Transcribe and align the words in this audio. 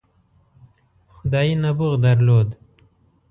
خدايي 1.07 1.53
نبوغ 1.63 1.93
درلود. 2.03 2.49